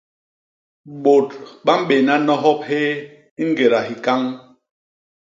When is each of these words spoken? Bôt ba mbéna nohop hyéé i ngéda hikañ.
Bôt 1.03 1.27
ba 1.65 1.73
mbéna 1.83 2.13
nohop 2.27 2.59
hyéé 2.67 2.91
i 3.41 3.43
ngéda 3.49 3.79
hikañ. 3.87 4.21